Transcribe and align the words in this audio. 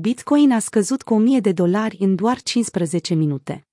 Bitcoin 0.00 0.52
a 0.52 0.58
scăzut 0.58 1.02
cu 1.02 1.14
1000 1.14 1.40
de 1.40 1.52
dolari 1.52 1.96
în 2.00 2.14
doar 2.14 2.42
15 2.42 3.14
minute. 3.14 3.68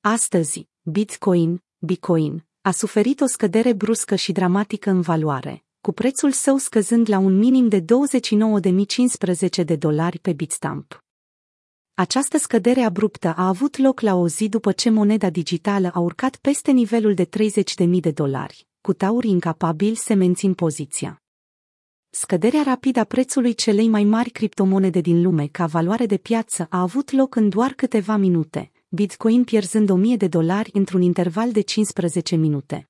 Astăzi, 0.00 0.68
Bitcoin, 0.82 1.64
Bitcoin, 1.78 2.46
a 2.60 2.70
suferit 2.70 3.20
o 3.20 3.26
scădere 3.26 3.72
bruscă 3.72 4.14
și 4.14 4.32
dramatică 4.32 4.90
în 4.90 5.00
valoare, 5.00 5.64
cu 5.80 5.92
prețul 5.92 6.32
său 6.32 6.56
scăzând 6.56 7.08
la 7.08 7.18
un 7.18 7.38
minim 7.38 7.68
de 7.68 7.80
29.015 7.80 9.64
de 9.64 9.76
dolari 9.76 10.18
pe 10.18 10.32
Bitstamp. 10.32 11.04
Această 11.94 12.38
scădere 12.38 12.80
abruptă 12.80 13.34
a 13.36 13.46
avut 13.48 13.76
loc 13.76 14.00
la 14.00 14.14
o 14.14 14.28
zi 14.28 14.48
după 14.48 14.72
ce 14.72 14.90
moneda 14.90 15.30
digitală 15.30 15.90
a 15.94 15.98
urcat 15.98 16.36
peste 16.36 16.70
nivelul 16.70 17.14
de 17.14 17.28
30.000 17.84 17.88
de 18.00 18.10
dolari, 18.10 18.66
cu 18.80 18.92
taurii 18.92 19.30
incapabili 19.30 19.96
să 19.96 20.14
mențin 20.14 20.54
poziția. 20.54 21.22
Scăderea 22.20 22.62
rapidă 22.62 23.00
a 23.00 23.04
prețului 23.04 23.54
celei 23.54 23.88
mai 23.88 24.04
mari 24.04 24.30
criptomonede 24.30 25.00
din 25.00 25.22
lume 25.22 25.46
ca 25.46 25.66
valoare 25.66 26.06
de 26.06 26.16
piață 26.16 26.66
a 26.70 26.80
avut 26.80 27.10
loc 27.10 27.34
în 27.34 27.48
doar 27.48 27.72
câteva 27.72 28.16
minute, 28.16 28.70
Bitcoin 28.88 29.44
pierzând 29.44 29.90
1000 29.90 30.16
de 30.16 30.26
dolari 30.26 30.70
într-un 30.72 31.02
interval 31.02 31.52
de 31.52 31.60
15 31.60 32.36
minute. 32.36 32.88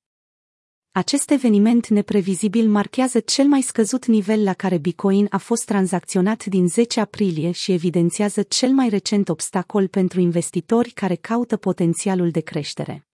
Acest 0.91 1.31
eveniment 1.31 1.87
neprevizibil 1.87 2.69
marchează 2.69 3.19
cel 3.19 3.45
mai 3.45 3.61
scăzut 3.61 4.05
nivel 4.05 4.43
la 4.43 4.53
care 4.53 4.77
Bitcoin 4.77 5.27
a 5.29 5.37
fost 5.37 5.65
tranzacționat 5.65 6.45
din 6.45 6.67
10 6.67 6.99
aprilie 6.99 7.51
și 7.51 7.71
evidențiază 7.71 8.41
cel 8.41 8.69
mai 8.69 8.89
recent 8.89 9.29
obstacol 9.29 9.87
pentru 9.87 10.19
investitori 10.19 10.89
care 10.89 11.15
caută 11.15 11.57
potențialul 11.57 12.31
de 12.31 12.39
creștere. 12.39 13.08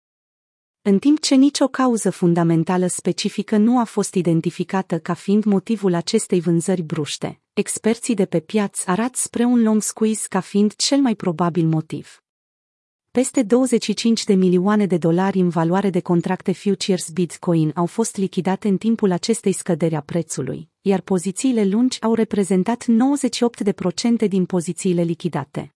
În 0.88 1.00
timp 1.00 1.20
ce 1.20 1.36
nicio 1.36 1.68
cauză 1.68 2.10
fundamentală 2.10 2.88
specifică 2.88 3.58
nu 3.58 3.80
a 3.80 3.84
fost 3.84 4.14
identificată 4.14 5.00
ca 5.00 5.14
fiind 5.14 5.44
motivul 5.44 5.94
acestei 5.94 6.40
vânzări 6.40 6.82
bruște, 6.82 7.42
experții 7.54 8.14
de 8.14 8.26
pe 8.26 8.40
piață 8.40 8.84
arată 8.90 9.14
spre 9.14 9.44
un 9.44 9.64
long 9.64 9.82
squeeze 9.82 10.26
ca 10.30 10.40
fiind 10.40 10.76
cel 10.76 11.00
mai 11.00 11.16
probabil 11.16 11.66
motiv. 11.66 12.24
Peste 13.12 13.44
25 13.44 14.24
de 14.24 14.34
milioane 14.34 14.86
de 14.86 14.98
dolari 14.98 15.40
în 15.40 15.50
valoare 15.50 15.90
de 15.90 16.00
contracte 16.00 16.52
futures 16.52 17.10
Bitcoin 17.10 17.72
au 17.76 17.86
fost 17.86 18.16
lichidate 18.16 18.68
în 18.68 18.78
timpul 18.78 19.12
acestei 19.12 19.52
scăderi 19.52 19.96
a 19.96 20.02
prețului, 20.02 20.70
iar 20.82 21.02
pozițiile 21.02 21.66
lungi 21.66 22.02
au 22.02 22.14
reprezentat 22.14 22.86
98% 24.26 24.28
din 24.28 24.46
pozițiile 24.46 25.02
lichidate. 25.02 25.76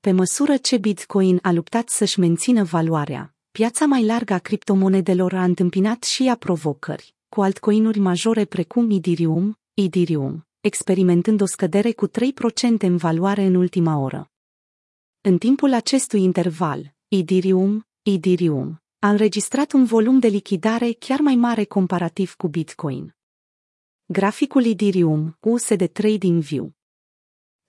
Pe 0.00 0.12
măsură 0.12 0.56
ce 0.56 0.76
Bitcoin 0.76 1.38
a 1.42 1.52
luptat 1.52 1.88
să-și 1.88 2.18
mențină 2.18 2.64
valoarea, 2.64 3.34
piața 3.52 3.84
mai 3.84 4.04
largă 4.04 4.32
a 4.32 4.38
criptomonedelor 4.38 5.34
a 5.34 5.44
întâmpinat 5.44 6.02
și 6.02 6.26
ea 6.26 6.36
provocări, 6.36 7.14
cu 7.28 7.42
altcoinuri 7.42 7.98
majore 7.98 8.44
precum 8.44 8.90
Ethereum, 8.90 9.58
Ethereum, 9.74 10.46
experimentând 10.60 11.40
o 11.40 11.46
scădere 11.46 11.92
cu 11.92 12.08
3% 12.08 12.12
în 12.78 12.96
valoare 12.96 13.42
în 13.42 13.54
ultima 13.54 13.96
oră. 13.96 14.30
În 15.20 15.38
timpul 15.38 15.72
acestui 15.72 16.22
interval, 16.22 16.94
Ethereum, 17.08 17.86
Ethereum, 18.02 18.82
a 18.98 19.08
înregistrat 19.08 19.72
un 19.72 19.84
volum 19.84 20.18
de 20.18 20.28
lichidare 20.28 20.92
chiar 20.92 21.20
mai 21.20 21.34
mare 21.34 21.64
comparativ 21.64 22.34
cu 22.34 22.48
Bitcoin. 22.48 23.14
Graficul 24.06 24.64
Ethereum, 24.64 25.36
USD 25.40 25.88
Trading 25.88 26.42
View 26.42 26.78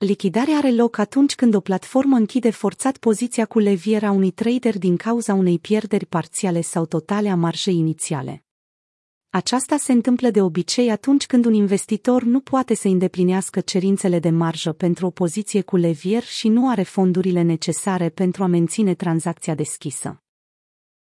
Lichidarea 0.03 0.57
are 0.57 0.71
loc 0.71 0.97
atunci 0.97 1.35
când 1.35 1.53
o 1.53 1.59
platformă 1.59 2.15
închide 2.15 2.49
forțat 2.49 2.97
poziția 2.97 3.45
cu 3.45 3.59
leviera 3.59 4.11
unui 4.11 4.31
trader 4.31 4.77
din 4.77 4.97
cauza 4.97 5.33
unei 5.33 5.59
pierderi 5.59 6.05
parțiale 6.05 6.61
sau 6.61 6.85
totale 6.85 7.29
a 7.29 7.35
marjei 7.35 7.77
inițiale. 7.77 8.43
Aceasta 9.29 9.77
se 9.77 9.91
întâmplă 9.91 10.29
de 10.29 10.41
obicei 10.41 10.91
atunci 10.91 11.25
când 11.25 11.45
un 11.45 11.53
investitor 11.53 12.23
nu 12.23 12.39
poate 12.39 12.73
să 12.73 12.87
îndeplinească 12.87 13.59
cerințele 13.59 14.19
de 14.19 14.29
marjă 14.29 14.71
pentru 14.71 15.05
o 15.05 15.09
poziție 15.09 15.61
cu 15.61 15.75
levier 15.75 16.23
și 16.23 16.47
nu 16.47 16.69
are 16.69 16.83
fondurile 16.83 17.41
necesare 17.41 18.09
pentru 18.09 18.43
a 18.43 18.47
menține 18.47 18.93
tranzacția 18.93 19.55
deschisă. 19.55 20.23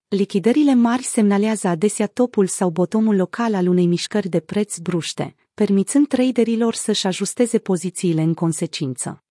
Lichidările 0.09 0.73
mari 0.73 1.03
semnalează 1.03 1.67
adesea 1.67 2.07
topul 2.07 2.47
sau 2.47 2.69
botomul 2.69 3.15
local 3.15 3.53
al 3.53 3.67
unei 3.67 3.85
mișcări 3.85 4.29
de 4.29 4.39
preț 4.39 4.77
bruște, 4.77 5.35
permițând 5.53 6.07
traderilor 6.07 6.73
să-și 6.73 7.07
ajusteze 7.07 7.59
pozițiile 7.59 8.21
în 8.21 8.33
consecință. 8.33 9.23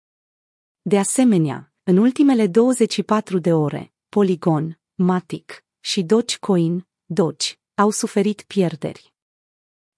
De 0.82 0.98
asemenea, 0.98 1.72
în 1.82 1.96
ultimele 1.96 2.46
24 2.46 3.38
de 3.38 3.52
ore, 3.52 3.92
Polygon, 4.08 4.80
Matic 4.94 5.64
și 5.80 6.02
Dogecoin, 6.02 6.86
Doge, 7.04 7.54
au 7.74 7.90
suferit 7.90 8.42
pierderi. 8.42 9.14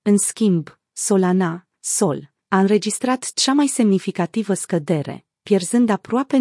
În 0.02 0.18
schimb, 0.18 0.78
Solana, 0.92 1.66
Sol, 1.78 2.32
a 2.48 2.58
înregistrat 2.58 3.32
cea 3.32 3.52
mai 3.52 3.66
semnificativă 3.66 4.54
scădere, 4.54 5.26
pierzând 5.42 5.88
aproape 5.88 6.38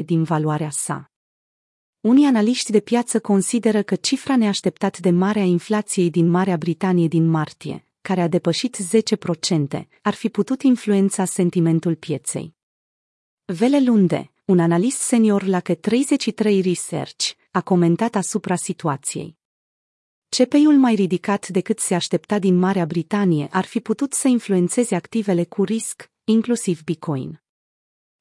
9% 0.00 0.04
din 0.04 0.22
valoarea 0.22 0.70
sa. 0.70 1.10
Unii 2.06 2.26
analiști 2.26 2.72
de 2.72 2.80
piață 2.80 3.20
consideră 3.20 3.82
că 3.82 3.94
cifra 3.94 4.36
neașteptat 4.36 4.98
de 4.98 5.10
mare 5.10 5.40
a 5.40 5.44
inflației 5.44 6.10
din 6.10 6.28
Marea 6.30 6.56
Britanie 6.56 7.08
din 7.08 7.28
martie, 7.28 7.86
care 8.00 8.20
a 8.20 8.28
depășit 8.28 8.76
10%, 9.76 9.86
ar 10.02 10.14
fi 10.14 10.28
putut 10.28 10.62
influența 10.62 11.24
sentimentul 11.24 11.94
pieței. 11.94 12.54
Vele 13.44 13.80
Lunde, 13.80 14.32
un 14.44 14.58
analist 14.58 14.98
senior 14.98 15.42
la 15.42 15.60
K33 15.60 16.62
Research, 16.62 17.30
a 17.50 17.60
comentat 17.60 18.14
asupra 18.14 18.56
situației. 18.56 19.36
CPI-ul 20.28 20.76
mai 20.76 20.94
ridicat 20.94 21.48
decât 21.48 21.78
se 21.78 21.94
aștepta 21.94 22.38
din 22.38 22.58
Marea 22.58 22.86
Britanie 22.86 23.48
ar 23.50 23.64
fi 23.64 23.80
putut 23.80 24.12
să 24.12 24.28
influențeze 24.28 24.94
activele 24.94 25.44
cu 25.44 25.64
risc, 25.64 26.10
inclusiv 26.24 26.84
Bitcoin. 26.84 27.45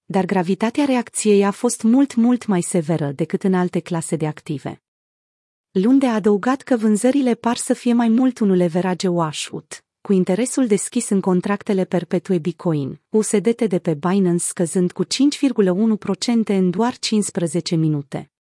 Dar 0.06 0.26
gravitatea 0.26 0.86
reacției 0.86 1.46
a 1.46 1.52
fost 1.52 1.84
mult, 1.84 2.16
mult 2.16 2.46
mai 2.46 2.62
severă 2.62 3.12
decât 3.12 3.44
în 3.44 3.54
alte 3.54 3.80
clase 3.80 4.16
de 4.16 4.28
active. 4.28 4.82
Lunde 5.72 6.06
a 6.06 6.14
adăugat 6.14 6.62
că 6.62 6.78
vânzările 6.78 7.36
par 7.36 7.56
să 7.58 7.74
fie 7.74 7.94
mai 7.94 8.08
mult 8.08 8.40
un 8.40 8.52
leverage 8.52 9.08
washout, 9.08 9.86
cu 10.02 10.14
interesul 10.14 10.68
deschis 10.68 11.10
în 11.10 11.22
contractele 11.22 11.86
perpetue 11.86 12.38
Bitcoin, 12.38 13.02
USDT 13.10 13.68
de 13.68 13.80
pe 13.80 13.94
Binance 13.94 14.44
scăzând 14.44 14.92
cu 14.92 15.04
5,1% 15.06 15.10
în 16.46 16.70
doar 16.70 16.98
15 16.98 17.76
minute. 17.76 18.32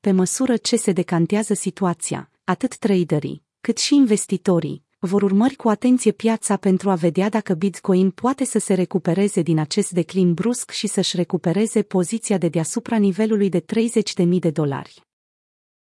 Pe 0.00 0.12
măsură 0.12 0.56
ce 0.56 0.76
se 0.76 0.92
decantează 0.92 1.54
situația, 1.54 2.30
atât 2.44 2.76
traderii, 2.76 3.44
cât 3.60 3.78
și 3.78 3.94
investitorii, 3.94 4.84
vor 5.06 5.22
urmări 5.22 5.54
cu 5.54 5.68
atenție 5.68 6.12
piața 6.12 6.56
pentru 6.56 6.90
a 6.90 6.94
vedea 6.94 7.28
dacă 7.28 7.54
Bitcoin 7.54 8.10
poate 8.10 8.44
să 8.44 8.58
se 8.58 8.74
recupereze 8.74 9.42
din 9.42 9.58
acest 9.58 9.90
declin 9.90 10.34
brusc 10.34 10.70
și 10.70 10.86
să-și 10.86 11.16
recupereze 11.16 11.82
poziția 11.82 12.38
de 12.38 12.48
deasupra 12.48 12.96
nivelului 12.96 13.48
de 13.48 13.60
30.000 13.60 14.26
de 14.38 14.50
dolari. 14.50 15.02